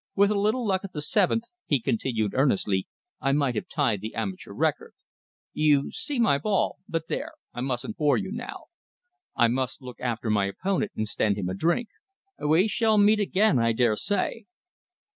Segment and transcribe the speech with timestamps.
[0.15, 2.87] "With a little luck at the seventh," he continued earnestly,
[3.19, 4.93] "I might have tied the amateur record.
[5.53, 8.63] You see, my ball but there, I mustn't bore you now.
[9.35, 11.89] I must look after my opponent and stand him a drink.
[12.39, 14.45] We shall meet again, I daresay."